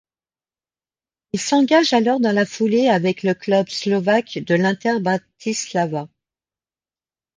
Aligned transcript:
Il 1.31 1.39
s'engage 1.39 1.93
alors 1.93 2.19
dans 2.19 2.31
la 2.31 2.47
foulée 2.47 2.87
avec 2.89 3.21
le 3.21 3.35
club 3.35 3.69
slovaque 3.69 4.39
de 4.39 4.55
l'Inter 4.55 4.99
Bratislava. 4.99 6.09